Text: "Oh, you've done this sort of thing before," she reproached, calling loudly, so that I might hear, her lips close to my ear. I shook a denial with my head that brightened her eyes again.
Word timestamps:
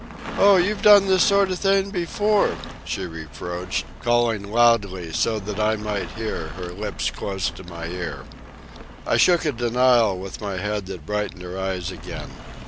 "Oh, 0.39 0.57
you've 0.57 0.81
done 0.81 1.05
this 1.05 1.21
sort 1.21 1.51
of 1.51 1.59
thing 1.59 1.91
before," 1.91 2.55
she 2.83 3.05
reproached, 3.05 3.85
calling 4.01 4.51
loudly, 4.51 5.13
so 5.13 5.37
that 5.37 5.59
I 5.59 5.75
might 5.75 6.09
hear, 6.13 6.47
her 6.57 6.71
lips 6.73 7.11
close 7.11 7.51
to 7.51 7.63
my 7.65 7.85
ear. 7.85 8.21
I 9.05 9.17
shook 9.17 9.45
a 9.45 9.51
denial 9.51 10.17
with 10.17 10.41
my 10.41 10.57
head 10.57 10.87
that 10.87 11.05
brightened 11.05 11.43
her 11.43 11.55
eyes 11.59 11.91
again. 11.91 12.31